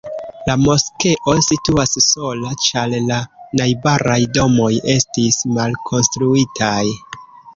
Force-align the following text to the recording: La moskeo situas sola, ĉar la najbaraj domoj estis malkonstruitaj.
La 0.45 0.53
moskeo 0.59 1.33
situas 1.47 1.91
sola, 2.05 2.53
ĉar 2.67 2.95
la 3.11 3.19
najbaraj 3.61 4.17
domoj 4.39 4.71
estis 4.97 5.39
malkonstruitaj. 5.59 6.83